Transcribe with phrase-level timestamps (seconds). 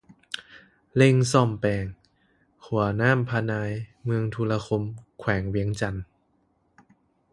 [0.95, 1.85] ເລັ່ງສ້ອມແປງ!
[2.65, 3.69] ຂົວນໍ້າພະນາຍ
[4.03, 4.81] ເມືອງທຸລະຄົມ
[5.19, 5.95] ແຂວງວຽງຈັນ